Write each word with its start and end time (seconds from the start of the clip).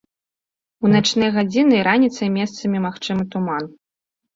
У 0.85 0.91
начныя 0.93 1.29
гадзіны 1.37 1.73
і 1.83 1.85
раніцай 1.91 2.35
месцамі 2.41 2.87
магчымы 2.91 3.33
туман. 3.35 3.75